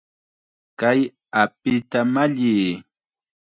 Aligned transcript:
¡Kay 0.79 0.99
apita 1.41 1.99
malliy! 2.13 2.63